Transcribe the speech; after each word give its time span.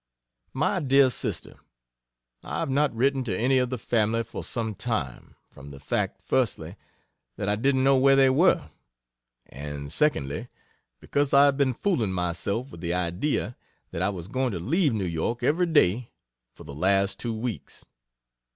MY 0.55 0.79
DEAR 0.79 1.11
SISTER, 1.11 1.59
I 2.41 2.57
have 2.57 2.71
not 2.71 2.91
written 2.95 3.23
to 3.25 3.37
any 3.39 3.59
of 3.59 3.69
the 3.69 3.77
family 3.77 4.23
for 4.23 4.43
some 4.43 4.73
time, 4.73 5.35
from 5.47 5.69
the 5.69 5.79
fact, 5.79 6.21
firstly, 6.25 6.75
that 7.37 7.47
I 7.47 7.55
didn't 7.55 7.83
know 7.83 7.97
where 7.97 8.15
they 8.15 8.31
were, 8.31 8.71
and 9.45 9.93
secondly, 9.93 10.47
because 10.99 11.35
I 11.35 11.45
have 11.45 11.55
been 11.57 11.75
fooling 11.75 12.13
myself 12.13 12.71
with 12.71 12.81
the 12.81 12.95
idea 12.95 13.55
that 13.91 14.01
I 14.01 14.09
was 14.09 14.27
going 14.27 14.53
to 14.53 14.59
leave 14.59 14.91
New 14.91 15.05
York 15.05 15.43
every 15.43 15.67
day 15.67 16.09
for 16.51 16.63
the 16.63 16.73
last 16.73 17.19
two 17.19 17.35
weeks. 17.35 17.85